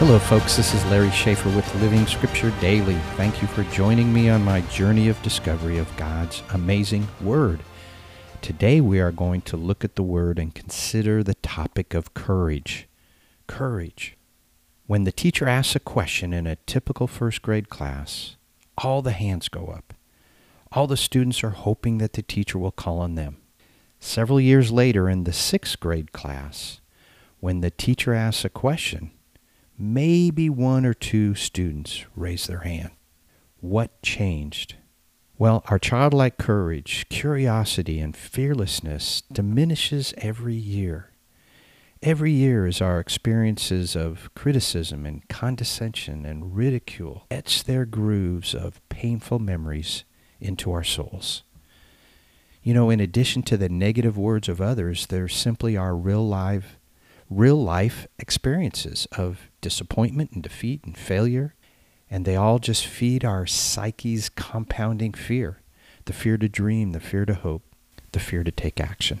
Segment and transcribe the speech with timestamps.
[0.00, 0.56] Hello, folks.
[0.56, 2.94] This is Larry Schaefer with Living Scripture Daily.
[3.16, 7.60] Thank you for joining me on my journey of discovery of God's amazing Word.
[8.40, 12.88] Today, we are going to look at the Word and consider the topic of courage.
[13.46, 14.16] Courage.
[14.86, 18.36] When the teacher asks a question in a typical first grade class,
[18.78, 19.92] all the hands go up.
[20.72, 23.36] All the students are hoping that the teacher will call on them.
[23.98, 26.80] Several years later, in the sixth grade class,
[27.40, 29.10] when the teacher asks a question,
[29.80, 32.90] maybe one or two students raise their hand.
[33.60, 34.76] What changed?
[35.38, 41.12] Well, our childlike courage, curiosity, and fearlessness diminishes every year.
[42.02, 48.86] Every year as our experiences of criticism and condescension and ridicule etch their grooves of
[48.90, 50.04] painful memories
[50.40, 51.42] into our souls.
[52.62, 56.76] You know, in addition to the negative words of others, there simply are real life
[57.30, 61.54] real life experiences of disappointment and defeat and failure,
[62.10, 65.58] and they all just feed our psyche's compounding fear
[66.06, 67.62] the fear to dream, the fear to hope,
[68.12, 69.20] the fear to take action.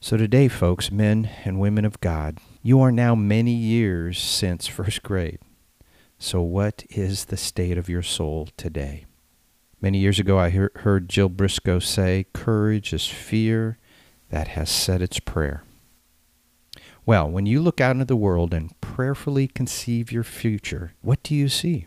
[0.00, 5.02] So, today, folks, men and women of God, you are now many years since first
[5.02, 5.38] grade.
[6.18, 9.06] So, what is the state of your soul today?
[9.80, 13.78] Many years ago, I heard Jill Briscoe say, Courage is fear
[14.30, 15.63] that has said its prayer.
[17.06, 21.34] Well, when you look out into the world and prayerfully conceive your future, what do
[21.34, 21.86] you see?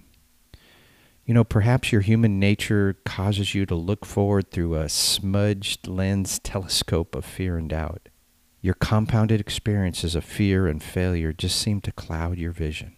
[1.26, 6.40] You know, perhaps your human nature causes you to look forward through a smudged lens
[6.40, 8.10] telescope of fear and doubt.
[8.62, 12.96] Your compounded experiences of fear and failure just seem to cloud your vision.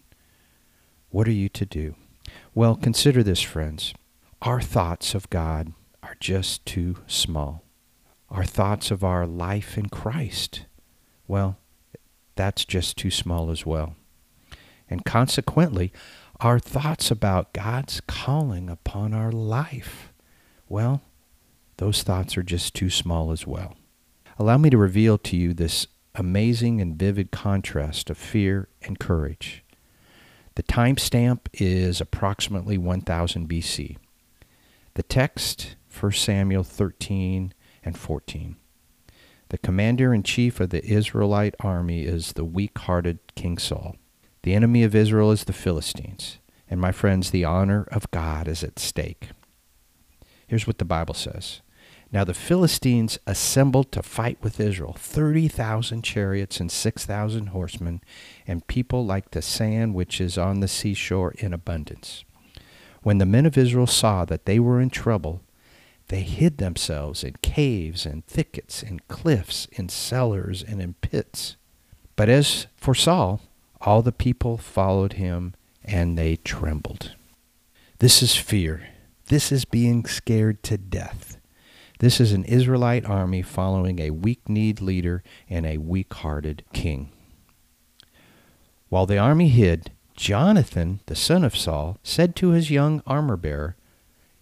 [1.08, 1.96] What are you to do?
[2.54, 3.94] Well, consider this, friends.
[4.42, 7.64] Our thoughts of God are just too small.
[8.28, 10.66] Our thoughts of our life in Christ,
[11.26, 11.58] well,
[12.40, 13.96] that's just too small as well.
[14.88, 15.92] And consequently,
[16.40, 20.10] our thoughts about God's calling upon our life,
[20.66, 21.02] well,
[21.76, 23.76] those thoughts are just too small as well.
[24.38, 29.62] Allow me to reveal to you this amazing and vivid contrast of fear and courage.
[30.54, 33.98] The timestamp is approximately 1000 BC.
[34.94, 37.52] The text, 1 Samuel 13
[37.84, 38.56] and 14.
[39.50, 43.96] The commander in chief of the Israelite army is the weak hearted King Saul.
[44.42, 46.38] The enemy of Israel is the Philistines.
[46.68, 49.30] And my friends, the honor of God is at stake.
[50.46, 51.62] Here's what the Bible says.
[52.12, 58.02] Now the Philistines assembled to fight with Israel 30,000 chariots and 6,000 horsemen,
[58.46, 62.24] and people like the sand which is on the seashore in abundance.
[63.02, 65.42] When the men of Israel saw that they were in trouble,
[66.10, 71.56] they hid themselves in caves and thickets, in cliffs, in cellars, and in pits.
[72.16, 73.40] But as for Saul,
[73.80, 75.54] all the people followed him,
[75.84, 77.14] and they trembled.
[78.00, 78.88] This is fear.
[79.26, 81.38] This is being scared to death.
[82.00, 87.12] This is an Israelite army following a weak kneed leader and a weak hearted king.
[88.88, 93.76] While the army hid, Jonathan, the son of Saul, said to his young armor bearer,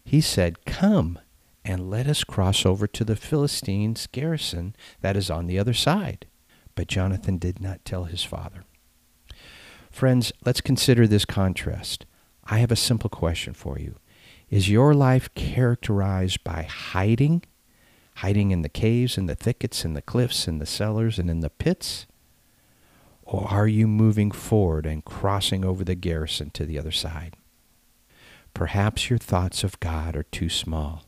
[0.02, 1.18] He said, Come
[1.68, 6.26] and let us cross over to the Philistines' garrison that is on the other side.
[6.74, 8.64] But Jonathan did not tell his father.
[9.90, 12.06] Friends, let's consider this contrast.
[12.44, 13.96] I have a simple question for you.
[14.48, 17.42] Is your life characterized by hiding?
[18.16, 21.40] Hiding in the caves and the thickets and the cliffs and the cellars and in
[21.40, 22.06] the pits?
[23.24, 27.36] Or are you moving forward and crossing over the garrison to the other side?
[28.54, 31.04] Perhaps your thoughts of God are too small.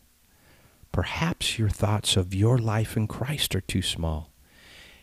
[0.93, 4.31] Perhaps your thoughts of your life in Christ are too small.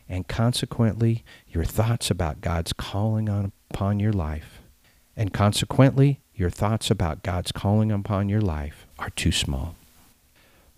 [0.09, 4.62] And consequently, your thoughts about God's calling on, upon your life,
[5.16, 9.75] and consequently, your thoughts about God's calling upon your life are too small.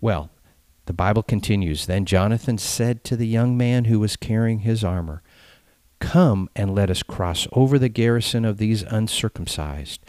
[0.00, 0.30] Well,
[0.86, 5.22] the Bible continues Then Jonathan said to the young man who was carrying his armor,
[6.00, 10.00] Come and let us cross over the garrison of these uncircumcised.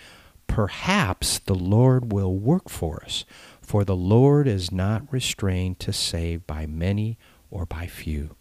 [0.48, 3.26] Perhaps the Lord will work for us
[3.72, 7.18] for the Lord is not restrained to save by many
[7.50, 8.36] or by few.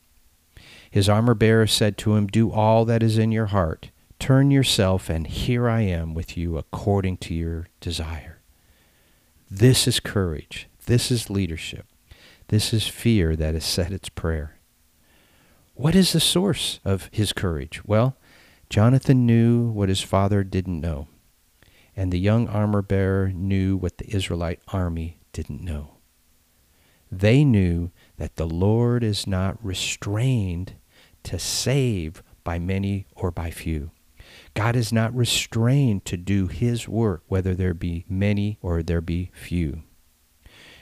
[0.91, 3.93] His armor bearer said to him, Do all that is in your heart.
[4.19, 8.41] Turn yourself, and here I am with you according to your desire.
[9.49, 10.69] This is courage.
[10.87, 11.87] This is leadership.
[12.49, 14.57] This is fear that has said its prayer.
[15.75, 17.85] What is the source of his courage?
[17.85, 18.17] Well,
[18.69, 21.07] Jonathan knew what his father didn't know,
[21.95, 25.97] and the young armor bearer knew what the Israelite army didn't know.
[27.11, 30.75] They knew that the Lord is not restrained
[31.25, 33.91] to save by many or by few.
[34.55, 39.31] God is not restrained to do his work, whether there be many or there be
[39.35, 39.83] few.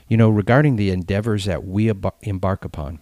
[0.07, 1.91] You know, regarding the endeavors that we
[2.21, 2.99] embark upon,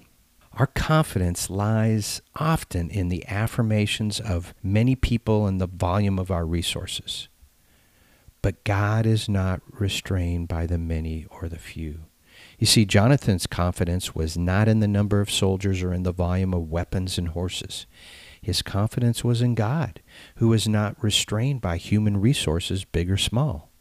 [0.53, 6.45] our confidence lies often in the affirmations of many people and the volume of our
[6.45, 7.29] resources.
[8.41, 12.05] But God is not restrained by the many or the few.
[12.59, 16.53] You see, Jonathan's confidence was not in the number of soldiers or in the volume
[16.53, 17.85] of weapons and horses.
[18.41, 20.01] His confidence was in God,
[20.35, 23.71] who was not restrained by human resources, big or small.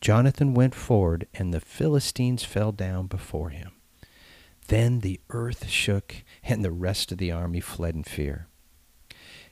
[0.00, 3.72] Jonathan went forward, and the Philistines fell down before him.
[4.68, 8.48] Then the earth shook, and the rest of the army fled in fear.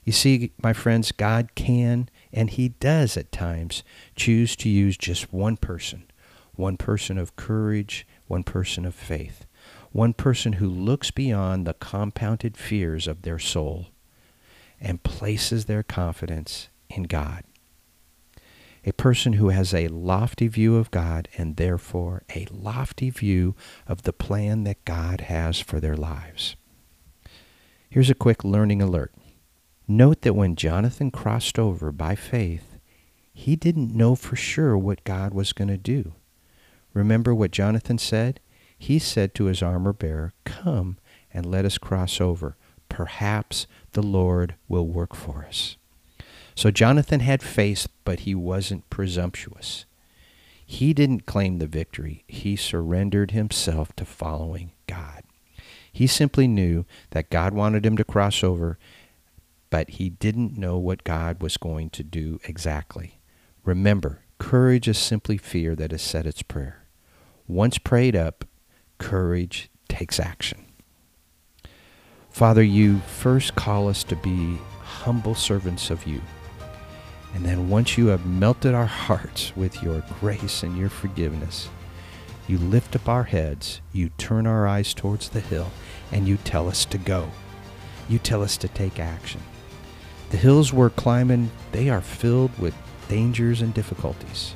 [0.05, 3.83] You see, my friends, God can, and He does at times,
[4.17, 6.05] choose to use just one person,
[6.55, 9.47] one person of courage, one person of faith,
[9.93, 13.87] one person who looks beyond the compounded fears of their soul
[14.81, 17.45] and places their confidence in God.
[18.85, 23.55] A person who has a lofty view of God and therefore a lofty view
[23.87, 26.57] of the plan that God has for their lives.
[27.91, 29.13] Here's a quick learning alert.
[29.91, 32.79] Note that when Jonathan crossed over by faith,
[33.35, 36.13] he didn't know for sure what God was going to do.
[36.95, 38.39] Remember what Jonathan said?
[38.79, 40.99] He said to his armor bearer, Come
[41.35, 42.57] and let us cross over.
[42.89, 45.77] Perhaps the Lord will work for us.
[46.55, 49.87] So Jonathan had faith, but he wasn't presumptuous.
[50.65, 52.23] He didn't claim the victory.
[52.29, 55.25] He surrendered himself to following God.
[55.93, 58.79] He simply knew that God wanted him to cross over,
[59.71, 63.21] but he didn't know what God was going to do exactly.
[63.65, 66.85] Remember, courage is simply fear that has said its prayer.
[67.47, 68.45] Once prayed up,
[68.99, 70.65] courage takes action.
[72.31, 76.21] Father, you first call us to be humble servants of you.
[77.35, 81.69] And then once you have melted our hearts with your grace and your forgiveness,
[82.49, 85.71] you lift up our heads, you turn our eyes towards the hill,
[86.11, 87.31] and you tell us to go.
[88.09, 89.41] You tell us to take action.
[90.31, 92.75] The hills we're climbing, they are filled with
[93.09, 94.55] dangers and difficulties.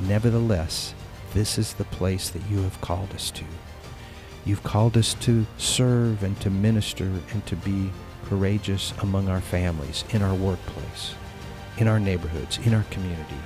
[0.00, 0.94] Nevertheless,
[1.34, 3.44] this is the place that you have called us to.
[4.46, 7.90] You've called us to serve and to minister and to be
[8.24, 11.14] courageous among our families, in our workplace,
[11.76, 13.36] in our neighborhoods, in our community,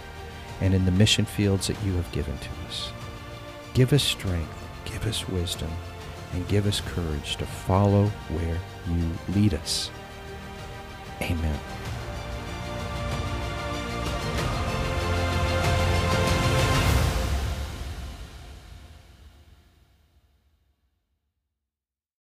[0.61, 2.93] and in the mission fields that you have given to us.
[3.75, 5.71] Give us strength, give us wisdom,
[6.33, 8.59] and give us courage to follow where
[8.89, 9.91] you lead us.
[11.23, 11.59] Amen.